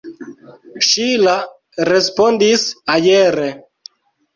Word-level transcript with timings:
Ŝila 0.87 1.37
respondis 1.93 2.67
aere. 2.99 3.51